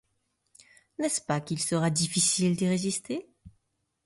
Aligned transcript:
N'est-ce 0.97 1.21
pas 1.21 1.39
qu'il 1.41 1.61
sera 1.61 1.91
difficile 1.91 2.55
d'y 2.55 2.67
résister? 2.67 3.29